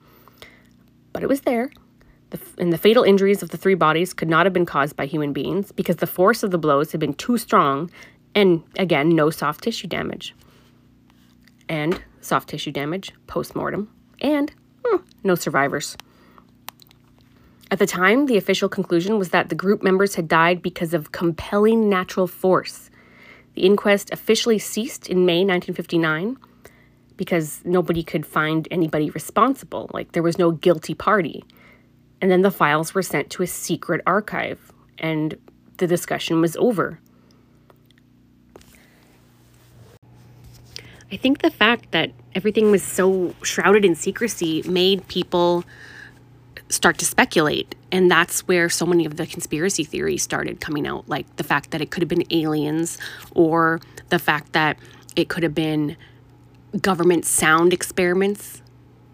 But 1.13 1.23
it 1.23 1.29
was 1.29 1.43
there. 1.43 1.71
The, 2.31 2.41
and 2.59 2.73
the 2.73 2.79
fatal 2.79 3.05
injuries 3.05 3.43
of 3.43 3.51
the 3.51 3.57
three 3.57 3.75
bodies 3.75 4.13
could 4.13 4.29
not 4.29 4.45
have 4.45 4.53
been 4.53 4.67
caused 4.67 4.97
by 4.97 5.07
human 5.07 5.33
beings 5.33 5.73
because 5.73 5.97
the 5.97 6.07
force 6.07 6.43
of 6.43 6.51
the 6.51 6.59
blows 6.59 6.93
had 6.93 7.01
been 7.01 7.15
too 7.15 7.39
strong, 7.39 7.91
and 8.35 8.63
again, 8.77 9.09
no 9.09 9.31
soft 9.31 9.65
tissue 9.65 9.87
damage. 9.87 10.35
And 11.69 12.03
soft 12.21 12.51
tissue 12.51 12.73
damage 12.73 13.13
post 13.27 13.57
mortem, 13.57 13.91
and 14.21 14.53
hmm, 14.85 14.97
no 15.23 15.37
survivors. 15.37 15.97
At 17.71 17.79
the 17.79 17.87
time, 17.87 18.27
the 18.27 18.37
official 18.37 18.69
conclusion 18.69 19.19
was 19.19 19.31
that 19.31 19.49
the 19.49 19.55
group 19.55 19.83
members 19.83 20.17
had 20.17 20.29
died 20.29 20.61
because 20.61 20.93
of 20.93 21.13
compelling 21.13 21.89
natural 21.89 22.27
force 22.27 22.84
the 23.55 23.63
inquest 23.63 24.13
officially 24.13 24.59
ceased 24.59 25.09
in 25.09 25.27
May 25.27 25.45
1959 25.45 26.37
because 27.17 27.61
nobody 27.65 28.03
could 28.03 28.27
find 28.27 28.67
anybody 28.71 29.11
responsible. 29.11 29.91
Like, 29.93 30.13
there 30.13 30.23
was 30.23 30.39
no 30.39 30.51
guilty 30.51 30.95
party. 30.95 31.45
And 32.21 32.31
then 32.31 32.43
the 32.43 32.51
files 32.51 32.95
were 32.95 33.03
sent 33.03 33.31
to 33.31 33.43
a 33.43 33.47
secret 33.47 34.01
archive, 34.07 34.73
and 34.99 35.37
the 35.77 35.87
discussion 35.87 36.41
was 36.41 36.57
over. 36.57 36.99
I 41.13 41.17
think 41.17 41.43
the 41.43 41.51
fact 41.51 41.93
that 41.93 42.11
everything 42.35 42.73
was 42.73 42.83
so 42.83 43.35
shrouded 43.43 43.85
in 43.85 43.95
secrecy 43.95 44.63
made 44.63 45.07
people 45.07 45.65
start 46.75 46.99
to 46.99 47.05
speculate. 47.05 47.75
And 47.93 48.11
that's 48.11 48.47
where 48.49 48.69
so 48.69 48.87
many 48.87 49.07
of 49.07 49.17
the 49.17 49.27
conspiracy 49.27 49.85
theories 49.85 50.23
started 50.23 50.61
coming 50.61 50.87
out, 50.87 51.09
like 51.09 51.37
the 51.37 51.45
fact 51.45 51.71
that 51.71 51.81
it 51.81 51.91
could 51.91 52.03
have 52.03 52.09
been 52.09 52.25
aliens 52.31 52.99
or 53.35 53.81
the 54.09 54.19
fact 54.19 54.53
that 54.53 54.79
it 55.17 55.29
could 55.29 55.43
have 55.43 55.55
been 55.55 55.97
government 56.81 57.25
sound 57.25 57.73
experiments 57.73 58.61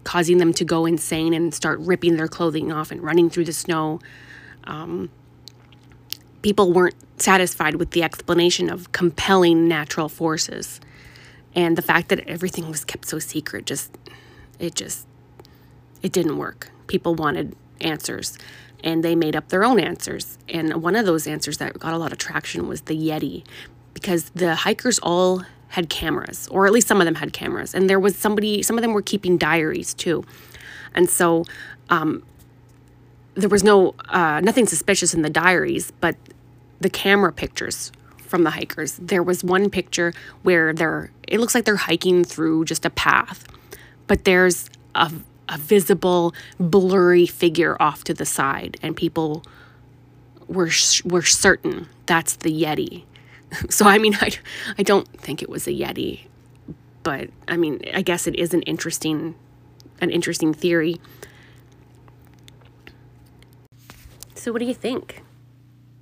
causing 0.03 0.39
them 0.39 0.53
to 0.53 0.65
go 0.65 0.85
insane 0.85 1.33
and 1.33 1.53
start 1.53 1.79
ripping 1.79 2.17
their 2.17 2.27
clothing 2.27 2.71
off 2.71 2.91
and 2.91 3.01
running 3.03 3.29
through 3.29 3.45
the 3.45 3.53
snow. 3.53 3.99
Um, 4.63 5.09
people 6.41 6.73
weren't 6.73 6.95
satisfied 7.21 7.75
with 7.75 7.91
the 7.91 8.03
explanation 8.03 8.69
of 8.69 8.91
compelling 8.91 9.67
natural 9.67 10.09
forces. 10.09 10.79
And 11.53 11.77
the 11.77 11.81
fact 11.81 12.09
that 12.09 12.21
everything 12.21 12.69
was 12.69 12.83
kept 12.83 13.07
so 13.07 13.19
secret 13.19 13.65
just, 13.65 13.95
it 14.57 14.75
just, 14.75 15.05
it 16.01 16.11
didn't 16.11 16.37
work. 16.37 16.71
People 16.91 17.15
wanted 17.15 17.55
answers 17.79 18.37
and 18.83 19.01
they 19.01 19.15
made 19.15 19.33
up 19.33 19.47
their 19.47 19.63
own 19.63 19.79
answers. 19.79 20.37
And 20.49 20.83
one 20.83 20.97
of 20.97 21.05
those 21.05 21.25
answers 21.25 21.57
that 21.59 21.79
got 21.79 21.93
a 21.93 21.97
lot 21.97 22.11
of 22.11 22.17
traction 22.17 22.67
was 22.67 22.81
the 22.81 22.97
Yeti 22.97 23.45
because 23.93 24.29
the 24.31 24.55
hikers 24.55 24.99
all 24.99 25.45
had 25.69 25.87
cameras, 25.87 26.49
or 26.49 26.65
at 26.65 26.73
least 26.73 26.89
some 26.89 26.99
of 26.99 27.05
them 27.05 27.15
had 27.15 27.31
cameras. 27.31 27.73
And 27.73 27.89
there 27.89 27.97
was 27.97 28.17
somebody, 28.17 28.61
some 28.61 28.77
of 28.77 28.81
them 28.81 28.91
were 28.91 29.01
keeping 29.01 29.37
diaries 29.37 29.93
too. 29.93 30.25
And 30.93 31.09
so 31.09 31.45
um, 31.89 32.23
there 33.35 33.47
was 33.47 33.63
no, 33.63 33.95
uh, 34.09 34.41
nothing 34.41 34.67
suspicious 34.67 35.13
in 35.13 35.21
the 35.21 35.29
diaries, 35.29 35.93
but 36.01 36.17
the 36.81 36.89
camera 36.89 37.31
pictures 37.31 37.93
from 38.17 38.43
the 38.43 38.49
hikers. 38.49 38.97
There 38.97 39.23
was 39.23 39.45
one 39.45 39.69
picture 39.69 40.11
where 40.43 40.73
they're, 40.73 41.09
it 41.25 41.39
looks 41.39 41.55
like 41.55 41.63
they're 41.63 41.77
hiking 41.77 42.25
through 42.25 42.65
just 42.65 42.83
a 42.85 42.89
path, 42.89 43.47
but 44.07 44.25
there's 44.25 44.69
a, 44.93 45.09
a 45.51 45.57
visible, 45.57 46.33
blurry 46.59 47.27
figure 47.27 47.79
off 47.79 48.03
to 48.05 48.13
the 48.13 48.25
side, 48.25 48.77
and 48.81 48.95
people 48.95 49.43
were, 50.47 50.71
were 51.05 51.21
certain 51.21 51.87
that's 52.07 52.35
the 52.37 52.51
Yeti. 52.51 53.03
So, 53.69 53.85
I 53.85 53.97
mean, 53.97 54.15
I, 54.21 54.31
I 54.77 54.83
don't 54.83 55.07
think 55.19 55.41
it 55.41 55.49
was 55.49 55.67
a 55.67 55.71
Yeti, 55.71 56.21
but 57.03 57.29
I 57.49 57.57
mean, 57.57 57.81
I 57.93 58.01
guess 58.01 58.25
it 58.25 58.35
is 58.35 58.53
an 58.53 58.61
interesting, 58.61 59.35
an 59.99 60.09
interesting 60.09 60.53
theory. 60.53 61.01
So, 64.35 64.53
what 64.53 64.59
do 64.59 64.65
you 64.65 64.73
think? 64.73 65.21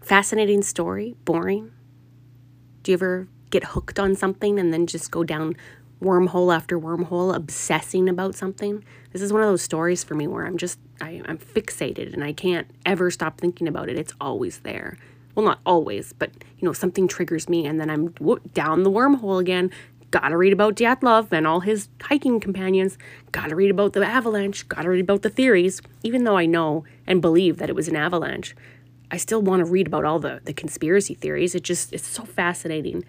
Fascinating 0.02 0.62
story? 0.62 1.16
Boring? 1.26 1.72
Do 2.84 2.92
you 2.92 2.98
ever 2.98 3.28
get 3.50 3.64
hooked 3.64 4.00
on 4.00 4.16
something 4.16 4.60
and 4.60 4.72
then 4.72 4.86
just 4.86 5.10
go 5.10 5.24
down 5.24 5.56
wormhole 6.02 6.56
after 6.56 6.80
wormhole 6.80 7.36
obsessing 7.36 8.10
about 8.10 8.36
something? 8.36 8.84
This 9.12 9.22
is 9.22 9.34
one 9.34 9.42
of 9.42 9.50
those 9.50 9.62
stories 9.62 10.04
for 10.04 10.16
me 10.16 10.28
where 10.28 10.46
I'm 10.46 10.58
just, 10.58 10.80
I, 11.02 11.22
I'm 11.26 11.38
fixated 11.38 12.14
and 12.14 12.24
I 12.24 12.34
can't 12.34 12.70
ever 12.86 13.10
stop 13.12 13.40
thinking 13.40 13.68
about 13.68 13.90
it. 13.90 13.98
It's 13.98 14.14
always 14.20 14.60
there 14.60 14.98
well, 15.40 15.46
not 15.46 15.60
always, 15.66 16.12
but 16.12 16.32
you 16.58 16.66
know, 16.66 16.74
something 16.74 17.08
triggers 17.08 17.48
me, 17.48 17.66
and 17.66 17.80
then 17.80 17.90
I'm 17.90 18.10
down 18.54 18.84
the 18.84 18.92
wormhole 18.92 19.40
again. 19.40 19.72
Gotta 20.12 20.36
read 20.36 20.52
about 20.52 20.76
Dyatlov 20.76 21.32
and 21.32 21.48
all 21.48 21.62
his 21.62 21.88
hiking 22.02 22.42
companions. 22.42 22.98
Gotta 23.32 23.56
read 23.56 23.72
about 23.72 23.94
the 23.94 24.06
avalanche. 24.06 24.68
Gotta 24.68 24.90
read 24.90 25.00
about 25.00 25.22
the 25.22 25.30
theories. 25.30 25.82
Even 26.04 26.26
though 26.26 26.36
I 26.36 26.46
know 26.46 26.84
and 27.08 27.22
believe 27.22 27.58
that 27.58 27.70
it 27.70 27.76
was 27.76 27.88
an 27.88 27.96
avalanche, 27.96 28.54
I 29.12 29.18
still 29.18 29.42
want 29.42 29.62
to 29.62 29.72
read 29.72 29.88
about 29.88 30.04
all 30.04 30.20
the, 30.20 30.42
the 30.44 30.54
conspiracy 30.54 31.14
theories. 31.14 31.56
It 31.56 31.64
just, 31.64 31.94
it's 31.94 32.08
so 32.08 32.24
fascinating, 32.24 33.06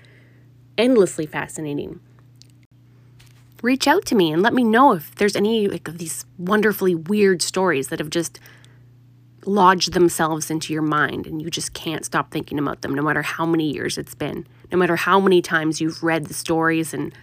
endlessly 0.79 1.27
fascinating. 1.27 1.99
Reach 3.63 3.87
out 3.87 4.05
to 4.07 4.15
me 4.15 4.33
and 4.33 4.43
let 4.43 4.55
me 4.55 4.65
know 4.65 4.93
if 4.93 5.15
there's 5.17 5.37
any 5.37 5.69
like 5.69 5.89
of 5.89 5.99
these 5.99 6.25
wonderfully 6.39 6.95
weird 6.95 7.43
stories 7.43 7.89
that 7.89 7.99
have 7.99 8.11
just 8.11 8.41
lodged 9.45 9.93
themselves 9.93 10.51
into 10.51 10.73
your 10.73 10.83
mind 10.83 11.27
and 11.27 11.41
you 11.41 11.51
just 11.51 11.73
can't 11.73 12.05
stop 12.05 12.31
thinking 12.31 12.59
about 12.59 12.83
them 12.83 12.95
no 12.95 13.03
matter 13.03 13.23
how 13.23 13.47
many 13.47 13.73
years 13.73 13.97
it's 13.97 14.15
been 14.15 14.47
no 14.71 14.77
matter 14.77 14.97
how 14.97 15.19
many 15.19 15.41
times 15.41 15.81
you've 15.81 16.03
read 16.03 16.27
the 16.27 16.35
stories 16.35 16.93
and 16.93 17.15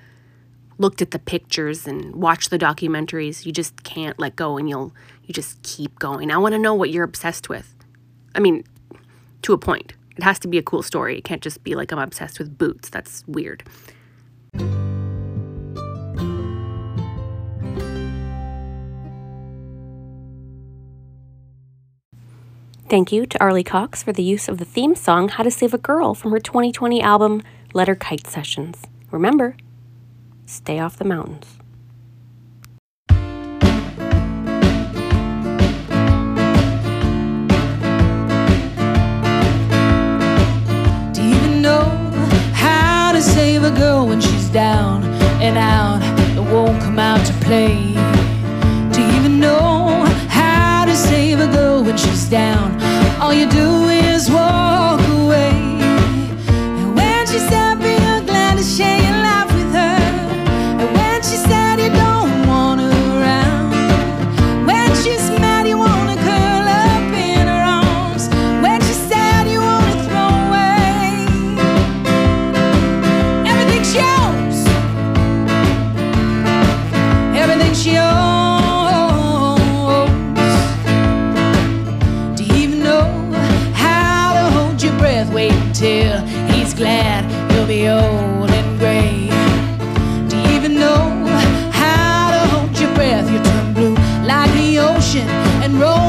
looked 0.80 1.00
at 1.00 1.12
the 1.12 1.20
pictures 1.20 1.86
and 1.86 2.16
watched 2.16 2.50
the 2.50 2.58
documentaries 2.58 3.46
you 3.46 3.52
just 3.52 3.84
can't 3.84 4.18
let 4.18 4.36
go 4.36 4.58
and 4.58 4.68
you'll 4.68 4.92
you 5.28 5.34
just 5.34 5.62
keep 5.62 6.00
going. 6.00 6.32
I 6.32 6.38
want 6.38 6.54
to 6.54 6.60
know 6.60 6.74
what 6.74 6.90
you're 6.90 7.04
obsessed 7.04 7.50
with. 7.50 7.76
I 8.34 8.40
mean 8.40 8.64
to 9.44 9.54
a 9.54 9.58
point. 9.58 9.94
It 10.16 10.24
has 10.24 10.40
to 10.40 10.48
be 10.48 10.58
a 10.58 10.64
cool 10.64 10.82
story. 10.82 11.18
It 11.18 11.24
can't 11.24 11.44
just 11.44 11.64
be 11.64 11.76
like 11.76 11.92
i'm 11.92 12.00
obsessed 12.00 12.40
with 12.40 12.58
boots. 12.58 12.90
That's 12.90 13.24
weird 13.28 13.64
Thank 22.90 23.12
you 23.12 23.26
to 23.26 23.40
Arlie 23.42 23.66
Cox 23.66 24.02
for 24.02 24.14
the 24.14 24.24
use 24.24 24.48
of 24.48 24.60
the 24.60 24.64
theme 24.64 24.96
song 24.96 25.28
How 25.28 25.44
to 25.44 25.52
Save 25.52 25.74
a 25.74 25.78
Girl 25.78 26.14
from 26.14 26.32
her 26.32 26.40
2020 26.40 27.02
album 27.02 27.44
Let 27.74 27.90
Her 27.90 27.96
Kite 27.96 28.26
Sessions. 28.26 28.82
Remember, 29.12 29.58
stay 30.46 30.80
off 30.80 30.96
the 30.96 31.04
mountains. 31.04 31.58
Do 41.12 41.24
you 41.24 41.36
even 41.36 41.62
know 41.62 41.84
how 42.54 43.12
to 43.12 43.22
save 43.22 43.66
a 43.66 43.72
girl 43.72 44.08
when 44.08 44.22
she's 44.22 44.48
down 44.48 45.04
and 45.42 45.58
out 45.58 46.02
and 46.02 46.50
won't 46.54 46.82
come 46.82 47.00
out 47.00 47.26
to 47.28 47.34
play? 47.46 47.92
Do 48.94 49.02
you 49.02 49.12
even 49.20 49.42
know 49.42 50.06
how 50.30 50.86
to 50.86 50.96
save 50.96 51.42
a 51.42 51.48
girl 51.48 51.84
when 51.84 51.98
she's 51.98 52.30
down? 52.30 52.67
You 53.38 53.46
do 53.50 53.77
and 95.16 95.80
roll 95.80 96.07